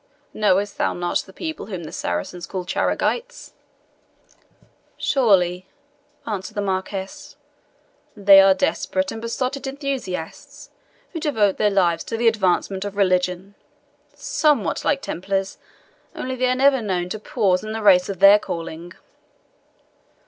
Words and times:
Knowest 0.33 0.79
thou 0.79 0.93
not 0.95 1.19
the 1.19 1.31
people 1.31 1.67
whom 1.67 1.83
the 1.83 1.91
Saracens 1.91 2.47
call 2.47 2.65
Charegites?" 2.65 3.53
"Surely," 4.97 5.67
answered 6.25 6.55
the 6.55 6.61
Marquis; 6.61 7.35
"they 8.17 8.41
are 8.41 8.55
desperate 8.55 9.11
and 9.11 9.21
besotted 9.21 9.67
enthusiasts, 9.67 10.71
who 11.13 11.19
devote 11.19 11.57
their 11.57 11.69
lives 11.69 12.03
to 12.05 12.17
the 12.17 12.27
advancement 12.27 12.83
of 12.83 12.97
religion 12.97 13.53
somewhat 14.15 14.83
like 14.83 15.03
Templars, 15.03 15.59
only 16.15 16.33
they 16.35 16.47
are 16.47 16.55
never 16.55 16.81
known 16.81 17.07
to 17.09 17.19
pause 17.19 17.63
in 17.63 17.71
the 17.71 17.83
race 17.83 18.09
of 18.09 18.17
their 18.17 18.39
calling." 18.39 18.93